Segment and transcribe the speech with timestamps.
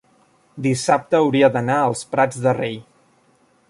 [0.67, 2.85] dissabte hauria d'anar als Prats de Rei.